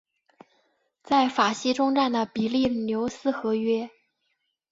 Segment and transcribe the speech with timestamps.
[1.03, 3.87] 在法西终战的比利牛斯和约。